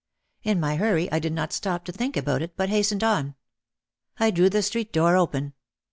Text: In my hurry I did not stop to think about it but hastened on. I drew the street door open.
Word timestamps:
In 0.41 0.59
my 0.59 0.77
hurry 0.77 1.11
I 1.11 1.19
did 1.19 1.31
not 1.31 1.53
stop 1.53 1.85
to 1.85 1.91
think 1.91 2.17
about 2.17 2.41
it 2.41 2.57
but 2.57 2.69
hastened 2.69 3.03
on. 3.03 3.35
I 4.19 4.31
drew 4.31 4.49
the 4.49 4.63
street 4.63 4.91
door 4.91 5.15
open. 5.15 5.53